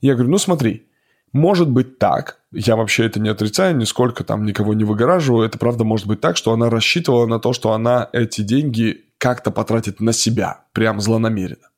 Я 0.00 0.14
говорю, 0.14 0.30
ну 0.30 0.38
смотри, 0.38 0.86
может 1.32 1.70
быть 1.70 1.98
так, 1.98 2.40
я 2.52 2.76
вообще 2.76 3.06
это 3.06 3.20
не 3.20 3.28
отрицаю, 3.28 3.76
нисколько 3.76 4.24
там 4.24 4.44
никого 4.44 4.74
не 4.74 4.84
выгораживаю, 4.84 5.46
это 5.46 5.58
правда 5.58 5.84
может 5.84 6.06
быть 6.06 6.20
так, 6.20 6.36
что 6.36 6.52
она 6.52 6.70
рассчитывала 6.70 7.26
на 7.26 7.38
то, 7.38 7.52
что 7.52 7.72
она 7.72 8.08
эти 8.12 8.42
деньги 8.42 9.04
как-то 9.18 9.50
потратит 9.50 10.00
на 10.00 10.12
себя, 10.12 10.64
прям 10.72 11.00
злонамеренно. 11.00 11.70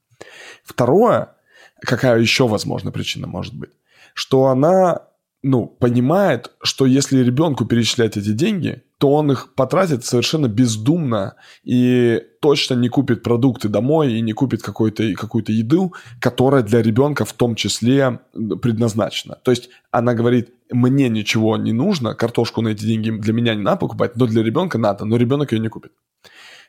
Второе, 0.64 1.34
какая 1.80 2.18
еще 2.18 2.48
возможная 2.48 2.92
причина 2.92 3.26
может 3.26 3.54
быть, 3.54 3.70
что 4.14 4.46
она 4.46 5.02
ну, 5.42 5.66
понимает, 5.66 6.52
что 6.62 6.86
если 6.86 7.18
ребенку 7.18 7.64
перечислять 7.64 8.16
эти 8.16 8.32
деньги, 8.32 8.82
то 8.98 9.12
он 9.12 9.32
их 9.32 9.54
потратит 9.54 10.04
совершенно 10.04 10.46
бездумно 10.46 11.34
и 11.64 12.22
точно 12.40 12.74
не 12.74 12.88
купит 12.88 13.24
продукты 13.24 13.68
домой 13.68 14.12
и 14.12 14.20
не 14.20 14.32
купит 14.32 14.62
какую-то 14.62 15.12
какую 15.14 15.44
еду, 15.48 15.94
которая 16.20 16.62
для 16.62 16.80
ребенка 16.80 17.24
в 17.24 17.32
том 17.32 17.56
числе 17.56 18.20
предназначена. 18.32 19.34
То 19.42 19.50
есть 19.50 19.70
она 19.90 20.14
говорит, 20.14 20.50
мне 20.70 21.08
ничего 21.08 21.56
не 21.56 21.72
нужно, 21.72 22.14
картошку 22.14 22.62
на 22.62 22.68
эти 22.68 22.84
деньги 22.84 23.10
для 23.10 23.32
меня 23.32 23.56
не 23.56 23.62
надо 23.62 23.78
покупать, 23.78 24.14
но 24.14 24.28
для 24.28 24.44
ребенка 24.44 24.78
надо, 24.78 25.04
но 25.04 25.16
ребенок 25.16 25.50
ее 25.50 25.58
не 25.58 25.68
купит. 25.68 25.90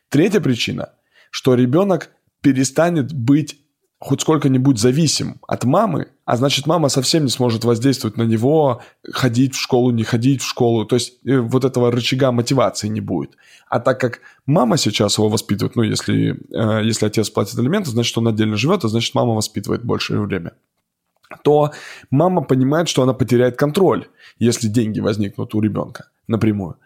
Третья 0.09 0.39
причина, 0.39 0.89
что 1.29 1.53
ребенок 1.53 2.09
перестанет 2.41 3.13
быть 3.13 3.62
хоть 4.03 4.19
сколько-нибудь 4.19 4.79
зависим 4.79 5.37
от 5.47 5.63
мамы, 5.63 6.07
а 6.25 6.35
значит, 6.35 6.67
мама 6.67 6.89
совсем 6.89 7.23
не 7.23 7.29
сможет 7.29 7.63
воздействовать 7.63 8.17
на 8.17 8.23
него, 8.23 8.81
ходить 9.09 9.55
в 9.55 9.61
школу, 9.61 9.91
не 9.91 10.03
ходить 10.03 10.41
в 10.41 10.45
школу. 10.45 10.83
То 10.85 10.95
есть 10.95 11.13
э, 11.25 11.39
вот 11.39 11.63
этого 11.63 11.89
рычага 11.89 12.33
мотивации 12.33 12.89
не 12.89 12.99
будет. 12.99 13.37
А 13.69 13.79
так 13.79 14.01
как 14.01 14.19
мама 14.45 14.75
сейчас 14.75 15.17
его 15.17 15.29
воспитывает, 15.29 15.77
ну, 15.77 15.83
если, 15.83 16.37
э, 16.51 16.83
если 16.83 17.05
отец 17.05 17.29
платит 17.29 17.57
алименты, 17.57 17.91
значит, 17.91 18.17
он 18.17 18.27
отдельно 18.27 18.57
живет, 18.57 18.83
а 18.83 18.89
значит, 18.89 19.15
мама 19.15 19.35
воспитывает 19.35 19.85
большее 19.85 20.19
время 20.19 20.51
то 21.43 21.71
мама 22.11 22.43
понимает, 22.43 22.87
что 22.87 23.01
она 23.01 23.13
потеряет 23.13 23.57
контроль, 23.57 24.07
если 24.37 24.67
деньги 24.67 24.99
возникнут 24.99 25.55
у 25.55 25.61
ребенка 25.61 26.05
напрямую. 26.27 26.77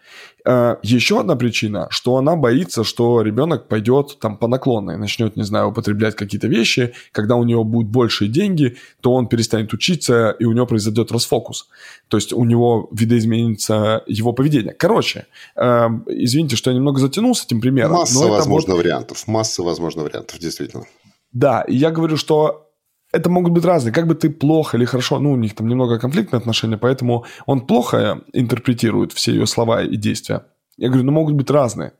А, 0.46 0.80
Еще 0.82 1.20
одна 1.20 1.36
причина, 1.36 1.88
что 1.90 2.18
она 2.18 2.36
боится, 2.36 2.84
что 2.84 3.22
ребенок 3.22 3.68
пойдет 3.68 4.18
там 4.20 4.38
по 4.38 4.48
наклонной, 4.48 4.98
начнет, 4.98 5.36
не 5.36 5.44
знаю, 5.44 5.68
употреблять 5.70 6.16
какие-то 6.16 6.48
вещи, 6.48 6.94
когда 7.12 7.36
у 7.36 7.44
него 7.44 7.64
будут 7.64 7.90
большие 7.90 8.30
деньги, 8.30 8.78
то 9.02 9.14
он 9.14 9.28
перестанет 9.28 9.74
учиться, 9.74 10.32
и 10.40 10.46
у 10.46 10.54
него 10.54 10.66
произойдет 10.66 11.12
расфокус. 11.12 11.68
То 12.08 12.18
есть 12.18 12.34
у 12.34 12.44
него 12.44 12.90
видоизменится 12.92 14.04
его 14.08 14.34
поведение. 14.34 14.74
Короче, 14.74 15.28
э, 15.56 15.88
извините, 16.08 16.56
что 16.56 16.72
я 16.72 16.76
немного 16.76 17.00
затянул 17.00 17.36
с 17.36 17.46
этим 17.46 17.62
примером. 17.62 17.94
Масса 17.94 18.28
возможных 18.28 18.76
вот... 18.76 18.84
вариантов, 18.84 19.28
масса 19.28 19.64
возможных 19.64 20.06
вариантов, 20.06 20.40
действительно. 20.40 20.86
Да, 21.34 21.62
и 21.62 21.76
я 21.76 21.92
говорю, 21.92 22.18
что 22.18 22.67
это 23.12 23.30
могут 23.30 23.54
быть 23.54 23.66
разные. 23.66 23.94
Как 23.94 24.08
бы 24.08 24.16
ты 24.16 24.30
плохо 24.30 24.78
или 24.78 24.86
хорошо, 24.86 25.20
ну, 25.20 25.32
у 25.32 25.38
них 25.38 25.56
там 25.56 25.68
немного 25.68 26.00
конфликтные 26.00 26.40
отношения, 26.40 26.78
поэтому 26.78 27.26
он 27.46 27.62
плохо 27.62 28.22
интерпретирует 28.34 29.14
все 29.14 29.32
ее 29.32 29.48
слова 29.48 29.84
и 29.84 29.96
действия. 29.96 30.44
Я 30.78 30.90
говорю, 30.90 31.06
ну, 31.06 31.12
могут 31.12 31.36
быть 31.36 31.50
разные. 31.50 31.94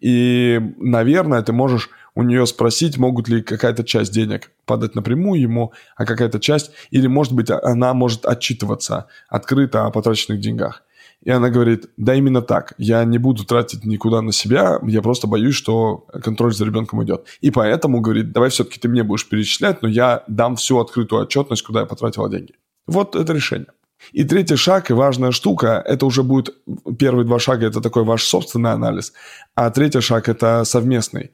И, 0.00 0.60
наверное, 0.76 1.42
ты 1.42 1.52
можешь 1.52 1.90
у 2.14 2.22
нее 2.22 2.46
спросить, 2.46 2.98
могут 2.98 3.28
ли 3.28 3.42
какая-то 3.42 3.84
часть 3.84 4.12
денег 4.12 4.50
падать 4.66 4.94
напрямую 4.94 5.40
ему, 5.40 5.72
а 5.96 6.04
какая-то 6.04 6.38
часть, 6.38 6.70
или, 6.90 7.06
может 7.06 7.32
быть, 7.32 7.50
она 7.50 7.94
может 7.94 8.26
отчитываться 8.26 9.06
открыто 9.28 9.86
о 9.86 9.90
потраченных 9.90 10.40
деньгах. 10.40 10.84
И 11.22 11.30
она 11.30 11.50
говорит, 11.50 11.90
да 11.98 12.14
именно 12.14 12.40
так, 12.40 12.72
я 12.78 13.04
не 13.04 13.18
буду 13.18 13.44
тратить 13.44 13.84
никуда 13.84 14.22
на 14.22 14.32
себя, 14.32 14.78
я 14.86 15.02
просто 15.02 15.26
боюсь, 15.26 15.54
что 15.54 16.06
контроль 16.22 16.54
за 16.54 16.64
ребенком 16.64 17.00
уйдет. 17.00 17.26
И 17.42 17.50
поэтому, 17.50 18.00
говорит, 18.00 18.32
давай 18.32 18.48
все-таки 18.48 18.80
ты 18.80 18.88
мне 18.88 19.02
будешь 19.02 19.28
перечислять, 19.28 19.82
но 19.82 19.88
я 19.88 20.24
дам 20.28 20.56
всю 20.56 20.78
открытую 20.78 21.22
отчетность, 21.22 21.62
куда 21.62 21.80
я 21.80 21.86
потратила 21.86 22.30
деньги. 22.30 22.54
Вот 22.86 23.16
это 23.16 23.34
решение. 23.34 23.68
И 24.12 24.24
третий 24.24 24.56
шаг 24.56 24.90
и 24.90 24.94
важная 24.94 25.30
штука, 25.30 25.82
это 25.86 26.06
уже 26.06 26.22
будет 26.22 26.54
первые 26.98 27.26
два 27.26 27.38
шага, 27.38 27.66
это 27.66 27.82
такой 27.82 28.04
ваш 28.04 28.24
собственный 28.24 28.72
анализ, 28.72 29.12
а 29.54 29.70
третий 29.70 30.00
шаг 30.00 30.28
это 30.30 30.64
совместный. 30.64 31.32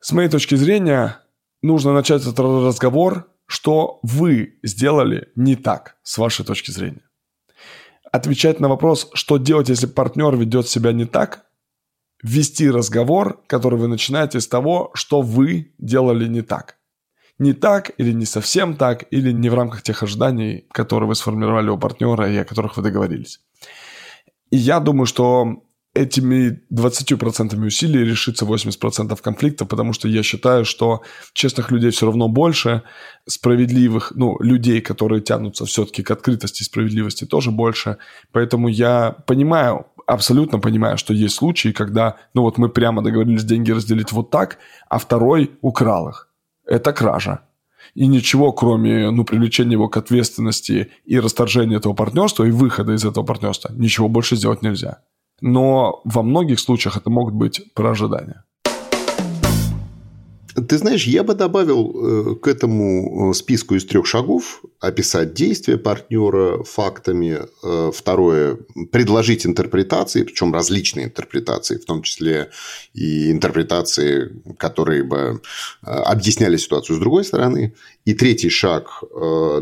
С 0.00 0.12
моей 0.12 0.28
точки 0.28 0.54
зрения, 0.54 1.18
нужно 1.62 1.94
начать 1.94 2.22
этот 2.22 2.38
разговор, 2.38 3.26
что 3.46 4.00
вы 4.02 4.58
сделали 4.62 5.28
не 5.34 5.56
так 5.56 5.96
с 6.02 6.18
вашей 6.18 6.44
точки 6.44 6.70
зрения. 6.70 7.02
Отвечать 8.12 8.60
на 8.60 8.68
вопрос, 8.68 9.10
что 9.14 9.38
делать, 9.38 9.70
если 9.70 9.86
партнер 9.86 10.36
ведет 10.36 10.68
себя 10.68 10.92
не 10.92 11.06
так, 11.06 11.46
вести 12.22 12.70
разговор, 12.70 13.42
который 13.46 13.78
вы 13.78 13.88
начинаете 13.88 14.38
с 14.38 14.46
того, 14.46 14.90
что 14.94 15.22
вы 15.22 15.72
делали 15.78 16.28
не 16.28 16.42
так. 16.42 16.76
Не 17.38 17.54
так 17.54 17.90
или 17.96 18.12
не 18.12 18.26
совсем 18.26 18.76
так, 18.76 19.06
или 19.10 19.32
не 19.32 19.48
в 19.48 19.54
рамках 19.54 19.82
тех 19.82 20.02
ожиданий, 20.02 20.66
которые 20.72 21.08
вы 21.08 21.14
сформировали 21.14 21.70
у 21.70 21.78
партнера 21.78 22.30
и 22.30 22.36
о 22.36 22.44
которых 22.44 22.76
вы 22.76 22.82
договорились. 22.82 23.40
И 24.50 24.58
я 24.58 24.78
думаю, 24.78 25.06
что 25.06 25.64
этими 25.94 26.62
20% 26.72 27.66
усилий 27.66 28.04
решится 28.04 28.46
80% 28.46 29.20
конфликтов, 29.20 29.68
потому 29.68 29.92
что 29.92 30.08
я 30.08 30.22
считаю, 30.22 30.64
что 30.64 31.02
честных 31.34 31.70
людей 31.70 31.90
все 31.90 32.06
равно 32.06 32.28
больше, 32.28 32.82
справедливых, 33.26 34.12
ну, 34.16 34.38
людей, 34.40 34.80
которые 34.80 35.20
тянутся 35.20 35.66
все-таки 35.66 36.02
к 36.02 36.10
открытости 36.10 36.62
и 36.62 36.64
справедливости 36.64 37.26
тоже 37.26 37.50
больше. 37.50 37.98
Поэтому 38.32 38.68
я 38.68 39.16
понимаю, 39.26 39.86
абсолютно 40.06 40.60
понимаю, 40.60 40.96
что 40.96 41.12
есть 41.12 41.34
случаи, 41.34 41.72
когда, 41.72 42.16
ну 42.32 42.42
вот 42.42 42.56
мы 42.56 42.70
прямо 42.70 43.02
договорились 43.02 43.44
деньги 43.44 43.70
разделить 43.70 44.12
вот 44.12 44.30
так, 44.30 44.58
а 44.88 44.98
второй 44.98 45.50
украл 45.60 46.08
их. 46.08 46.28
Это 46.64 46.92
кража. 46.92 47.40
И 47.94 48.06
ничего, 48.06 48.52
кроме 48.52 49.10
ну, 49.10 49.24
привлечения 49.24 49.72
его 49.72 49.88
к 49.88 49.98
ответственности 49.98 50.90
и 51.04 51.20
расторжения 51.20 51.76
этого 51.76 51.92
партнерства 51.92 52.44
и 52.44 52.50
выхода 52.50 52.94
из 52.94 53.04
этого 53.04 53.24
партнерства, 53.24 53.70
ничего 53.74 54.08
больше 54.08 54.36
сделать 54.36 54.62
нельзя 54.62 55.00
но 55.42 56.00
во 56.04 56.22
многих 56.22 56.60
случаях 56.60 56.96
это 56.96 57.10
могут 57.10 57.34
быть 57.34 57.60
про 57.74 57.90
ожидания. 57.90 58.44
Ты 60.54 60.76
знаешь, 60.76 61.06
я 61.06 61.22
бы 61.22 61.34
добавил 61.34 61.92
э, 61.94 62.34
к 62.36 62.46
этому 62.46 63.30
э, 63.30 63.34
списку 63.34 63.74
из 63.74 63.86
трех 63.86 64.06
шагов 64.06 64.62
описать 64.80 65.32
действия 65.32 65.78
партнера 65.78 66.62
фактами. 66.62 67.38
Э, 67.62 67.90
второе– 67.94 68.58
предложить 68.92 69.46
интерпретации, 69.46 70.24
причем 70.24 70.52
различные 70.52 71.06
интерпретации, 71.06 71.78
в 71.78 71.86
том 71.86 72.02
числе 72.02 72.50
и 72.92 73.30
интерпретации, 73.30 74.42
которые 74.58 75.04
бы 75.04 75.40
объясняли 75.80 76.58
ситуацию 76.58 76.96
с 76.96 77.00
другой 77.00 77.24
стороны. 77.24 77.74
И 78.04 78.12
третий 78.12 78.50
шаг– 78.50 79.02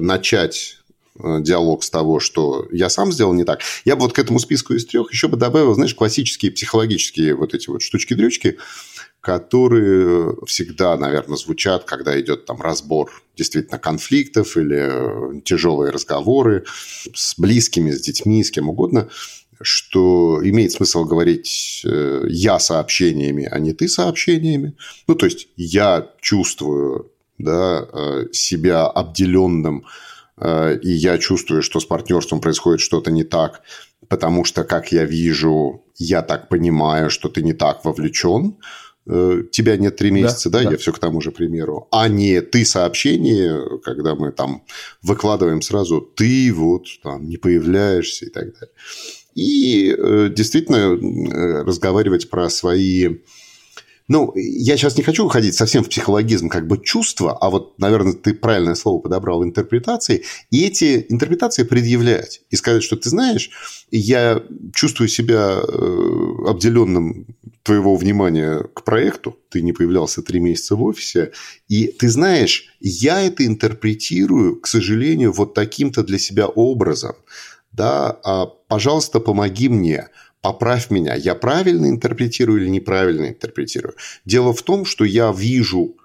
начать 0.01 0.80
диалог 1.43 1.85
с 1.85 1.91
того, 1.91 2.21
что 2.21 2.67
я 2.71 2.89
сам 2.89 3.12
сделал 3.12 3.33
не 3.35 3.45
так. 3.45 3.61
Я 3.85 3.97
бы 3.97 4.03
вот 4.03 4.12
к 4.12 4.19
этому 4.19 4.39
списку 4.39 4.75
из 4.75 4.87
трех 4.87 5.12
еще 5.12 5.29
бы 5.29 5.37
добавил, 5.37 5.75
знаешь, 5.75 5.95
классические 5.95 6.53
психологические 6.53 7.35
вот 7.35 7.55
эти 7.55 7.69
вот 7.69 7.83
штучки-дрючки, 7.83 8.59
которые 9.21 10.35
всегда, 10.47 10.97
наверное, 10.97 11.37
звучат, 11.37 11.85
когда 11.85 12.19
идет 12.21 12.47
там 12.47 12.61
разбор 12.61 13.11
действительно 13.37 13.79
конфликтов 13.79 14.57
или 14.57 14.79
э, 14.79 15.41
тяжелые 15.45 15.93
разговоры 15.93 16.65
с 17.15 17.39
близкими, 17.39 17.91
с 17.91 18.00
детьми, 18.00 18.43
с 18.43 18.50
кем 18.50 18.71
угодно, 18.71 19.09
что 19.61 20.41
имеет 20.43 20.73
смысл 20.73 21.05
говорить 21.05 21.83
э, 21.85 22.25
я 22.29 22.59
сообщениями, 22.59 23.47
а 23.50 23.59
не 23.59 23.75
ты 23.75 23.89
сообщениями. 23.89 24.75
Ну, 25.07 25.15
то 25.15 25.27
есть 25.27 25.49
я 25.57 26.11
чувствую 26.23 27.12
да, 27.37 27.89
себя 28.33 28.87
обделенным 28.87 29.85
Э, 29.85 30.10
и 30.42 30.90
я 30.90 31.18
чувствую, 31.18 31.62
что 31.62 31.80
с 31.80 31.85
партнерством 31.85 32.40
происходит 32.40 32.80
что-то 32.80 33.11
не 33.11 33.25
так, 33.25 33.62
потому 34.09 34.44
что, 34.44 34.64
как 34.64 34.92
я 34.92 35.04
вижу, 35.04 35.85
я 35.97 36.23
так 36.23 36.49
понимаю, 36.49 37.11
что 37.11 37.28
ты 37.28 37.42
не 37.42 37.52
так 37.52 37.85
вовлечен, 37.85 38.56
э, 39.06 39.44
тебя 39.52 39.76
нет 39.76 39.97
три 39.97 40.11
месяца, 40.11 40.50
да, 40.50 40.59
да, 40.59 40.64
да, 40.64 40.70
я 40.73 40.78
все 40.78 40.92
к 40.92 40.99
тому 40.99 41.20
же 41.20 41.30
примеру, 41.30 41.88
а 41.92 42.09
не 42.09 42.40
ты 42.40 42.64
сообщение, 42.64 43.78
когда 43.85 44.14
мы 44.14 44.32
там 44.32 44.64
выкладываем 45.02 45.62
сразу, 45.62 46.00
ты 46.00 46.52
вот 46.52 46.87
там 47.02 47.28
не 47.28 47.37
появляешься 47.37 48.26
и 48.26 48.30
так 48.30 48.52
далее. 48.52 48.75
И 49.35 49.94
э, 49.97 50.29
действительно 50.35 51.64
разговаривать 51.64 52.31
про 52.31 52.50
свои 52.50 53.18
ну, 54.11 54.33
я 54.35 54.77
сейчас 54.77 54.96
не 54.96 55.05
хочу 55.05 55.25
уходить 55.25 55.55
совсем 55.55 55.85
в 55.85 55.88
психологизм 55.88 56.49
как 56.49 56.66
бы 56.66 56.83
чувства, 56.83 57.38
а 57.40 57.49
вот, 57.49 57.79
наверное, 57.79 58.12
ты 58.12 58.35
правильное 58.35 58.75
слово 58.75 59.01
подобрал, 59.01 59.44
интерпретации, 59.44 60.25
и 60.51 60.66
эти 60.66 61.07
интерпретации 61.09 61.62
предъявлять. 61.62 62.42
И 62.51 62.57
сказать, 62.57 62.83
что 62.83 62.96
ты 62.96 63.09
знаешь, 63.09 63.51
я 63.92 64.42
чувствую 64.75 65.07
себя 65.07 65.61
э, 65.62 66.49
обделенным 66.49 67.29
твоего 67.62 67.94
внимания 67.94 68.64
к 68.75 68.83
проекту, 68.83 69.38
ты 69.49 69.62
не 69.62 69.73
появлялся 69.73 70.23
три 70.23 70.40
месяца 70.40 70.75
в 70.75 70.83
офисе, 70.83 71.31
и 71.68 71.87
ты 71.87 72.09
знаешь, 72.09 72.75
я 72.81 73.20
это 73.20 73.46
интерпретирую, 73.46 74.61
к 74.61 74.66
сожалению, 74.66 75.31
вот 75.31 75.55
таким-то 75.55 76.03
для 76.03 76.18
себя 76.18 76.49
образом. 76.49 77.14
Да, 77.70 78.18
а, 78.25 78.46
пожалуйста, 78.46 79.20
помоги 79.20 79.68
мне 79.68 80.09
поправь 80.42 80.90
меня, 80.90 81.14
я 81.14 81.35
правильно 81.35 81.87
интерпретирую 81.87 82.62
или 82.62 82.68
неправильно 82.68 83.29
интерпретирую. 83.29 83.94
Дело 84.24 84.53
в 84.53 84.62
том, 84.62 84.85
что 84.85 85.05
я 85.05 85.33
вижу 85.33 85.96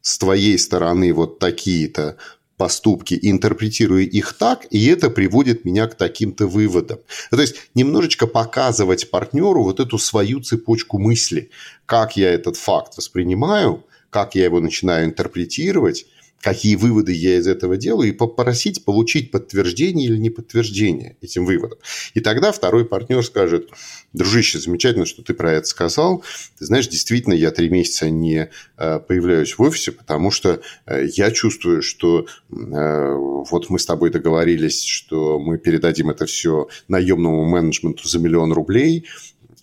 с 0.00 0.18
твоей 0.18 0.58
стороны 0.58 1.12
вот 1.12 1.38
такие-то 1.38 2.16
поступки, 2.56 3.18
интерпретирую 3.22 4.08
их 4.08 4.34
так, 4.34 4.66
и 4.68 4.86
это 4.86 5.08
приводит 5.08 5.64
меня 5.64 5.86
к 5.86 5.94
таким-то 5.94 6.46
выводам. 6.46 6.98
Ну, 7.30 7.36
то 7.36 7.42
есть 7.42 7.56
немножечко 7.74 8.26
показывать 8.26 9.10
партнеру 9.10 9.62
вот 9.62 9.80
эту 9.80 9.96
свою 9.96 10.40
цепочку 10.40 10.98
мысли, 10.98 11.50
как 11.86 12.18
я 12.18 12.30
этот 12.30 12.58
факт 12.58 12.98
воспринимаю, 12.98 13.86
как 14.10 14.34
я 14.34 14.44
его 14.44 14.60
начинаю 14.60 15.06
интерпретировать, 15.06 16.04
какие 16.40 16.76
выводы 16.76 17.12
я 17.12 17.38
из 17.38 17.46
этого 17.46 17.76
делаю, 17.76 18.08
и 18.08 18.12
попросить 18.12 18.84
получить 18.84 19.30
подтверждение 19.30 20.08
или 20.08 20.16
не 20.16 20.30
подтверждение 20.30 21.16
этим 21.20 21.44
выводам. 21.44 21.78
И 22.14 22.20
тогда 22.20 22.52
второй 22.52 22.84
партнер 22.84 23.24
скажет, 23.24 23.68
дружище, 24.12 24.58
замечательно, 24.58 25.06
что 25.06 25.22
ты 25.22 25.34
про 25.34 25.52
это 25.52 25.66
сказал. 25.66 26.24
Ты 26.58 26.64
знаешь, 26.64 26.88
действительно, 26.88 27.34
я 27.34 27.50
три 27.50 27.68
месяца 27.68 28.08
не 28.08 28.50
э, 28.76 29.00
появляюсь 29.00 29.56
в 29.58 29.62
офисе, 29.62 29.92
потому 29.92 30.30
что 30.30 30.60
э, 30.86 31.06
я 31.14 31.30
чувствую, 31.30 31.82
что 31.82 32.26
э, 32.50 33.14
вот 33.50 33.68
мы 33.68 33.78
с 33.78 33.86
тобой 33.86 34.10
договорились, 34.10 34.84
что 34.84 35.38
мы 35.38 35.58
передадим 35.58 36.10
это 36.10 36.26
все 36.26 36.68
наемному 36.88 37.44
менеджменту 37.44 38.08
за 38.08 38.18
миллион 38.18 38.52
рублей, 38.52 39.06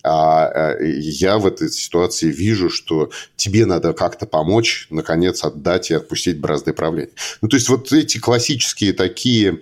а 0.04 0.76
я 0.80 1.38
в 1.38 1.46
этой 1.46 1.70
ситуации 1.70 2.30
вижу, 2.30 2.70
что 2.70 3.10
тебе 3.36 3.66
надо 3.66 3.92
как-то 3.92 4.26
помочь, 4.26 4.86
наконец, 4.90 5.44
отдать 5.44 5.90
и 5.90 5.94
отпустить 5.94 6.40
бразды 6.40 6.72
правления. 6.72 7.12
Ну, 7.42 7.48
то 7.48 7.56
есть, 7.56 7.68
вот 7.68 7.92
эти 7.92 8.18
классические 8.18 8.92
такие 8.92 9.60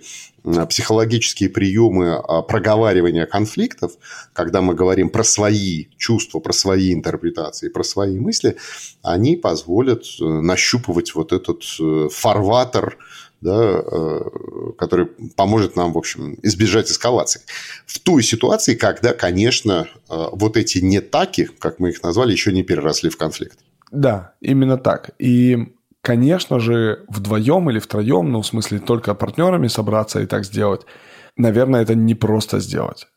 психологические 0.69 1.49
приемы 1.49 2.13
а, 2.13 2.41
проговаривания 2.41 3.25
конфликтов, 3.25 3.93
когда 4.33 4.61
мы 4.61 4.75
говорим 4.75 5.09
про 5.09 5.23
свои 5.23 5.85
чувства, 5.97 6.39
про 6.39 6.53
свои 6.53 6.93
интерпретации, 6.93 7.69
про 7.69 7.83
свои 7.83 8.17
мысли, 8.17 8.55
они 9.01 9.35
позволят 9.35 10.03
э, 10.21 10.23
нащупывать 10.23 11.15
вот 11.15 11.33
этот 11.33 11.63
э, 11.79 12.07
фарватер 12.11 12.97
да, 13.41 13.81
э, 13.85 14.21
который 14.77 15.07
поможет 15.35 15.75
нам, 15.75 15.93
в 15.93 15.97
общем, 15.97 16.37
избежать 16.41 16.89
эскалации. 16.91 17.41
В 17.85 17.99
той 17.99 18.23
ситуации, 18.23 18.75
когда, 18.75 19.13
конечно, 19.13 19.87
э, 20.09 20.25
вот 20.31 20.57
эти 20.57 20.79
не 20.79 21.01
таки, 21.01 21.45
как 21.59 21.79
мы 21.79 21.89
их 21.89 22.03
назвали, 22.03 22.31
еще 22.31 22.51
не 22.51 22.63
переросли 22.63 23.09
в 23.09 23.17
конфликт. 23.17 23.59
Да, 23.91 24.33
именно 24.41 24.77
так. 24.77 25.11
И, 25.19 25.73
конечно 26.01 26.59
же, 26.59 27.05
вдвоем 27.07 27.69
или 27.69 27.79
втроем, 27.79 28.31
ну, 28.31 28.41
в 28.41 28.47
смысле, 28.47 28.79
только 28.79 29.13
партнерами 29.13 29.67
собраться 29.67 30.19
и 30.21 30.25
так 30.25 30.43
сделать, 30.43 30.81
наверное, 31.37 31.83
это 31.83 31.95
не 31.95 32.15
просто 32.15 32.59
сделать. 32.59 33.07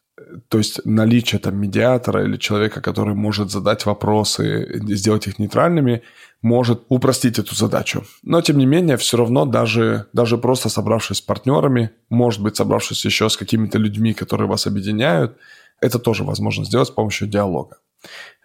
То 0.48 0.58
есть 0.58 0.84
наличие 0.84 1.40
там 1.40 1.56
медиатора 1.56 2.24
или 2.24 2.36
человека, 2.36 2.80
который 2.80 3.14
может 3.14 3.50
задать 3.50 3.86
вопросы, 3.86 4.80
сделать 4.94 5.26
их 5.26 5.38
нейтральными, 5.38 6.02
может 6.42 6.84
упростить 6.88 7.38
эту 7.38 7.54
задачу. 7.54 8.04
Но, 8.22 8.40
тем 8.40 8.58
не 8.58 8.66
менее, 8.66 8.96
все 8.96 9.16
равно 9.16 9.44
даже, 9.44 10.06
даже 10.12 10.38
просто 10.38 10.68
собравшись 10.68 11.18
с 11.18 11.20
партнерами, 11.20 11.90
может 12.08 12.42
быть, 12.42 12.56
собравшись 12.56 13.04
еще 13.04 13.28
с 13.28 13.36
какими-то 13.36 13.78
людьми, 13.78 14.14
которые 14.14 14.48
вас 14.48 14.66
объединяют, 14.66 15.36
это 15.80 15.98
тоже 15.98 16.24
возможно 16.24 16.64
сделать 16.64 16.88
с 16.88 16.92
помощью 16.92 17.28
диалога. 17.28 17.78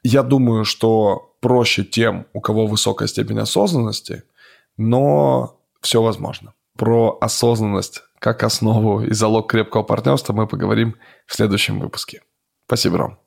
Я 0.03 0.23
думаю, 0.23 0.65
что 0.65 1.35
проще 1.39 1.83
тем, 1.83 2.27
у 2.33 2.41
кого 2.41 2.67
высокая 2.67 3.07
степень 3.07 3.39
осознанности, 3.39 4.23
но 4.77 5.59
все 5.81 6.01
возможно. 6.01 6.53
Про 6.77 7.17
осознанность 7.21 8.03
как 8.19 8.43
основу 8.43 9.01
и 9.01 9.13
залог 9.13 9.49
крепкого 9.49 9.83
партнерства 9.83 10.33
мы 10.33 10.47
поговорим 10.47 10.95
в 11.25 11.35
следующем 11.35 11.79
выпуске. 11.79 12.23
Спасибо, 12.65 12.97
Ром. 12.97 13.24